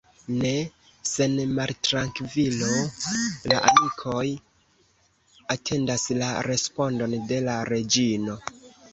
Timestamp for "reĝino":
7.71-8.39